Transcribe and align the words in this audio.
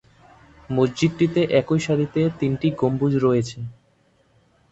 মসজিদটিতে 0.69 1.41
একই 1.59 1.79
সারিতে 1.79 2.21
তিনটি 2.39 2.67
গম্বুজ 2.79 3.13
রয়েছে। 3.17 3.57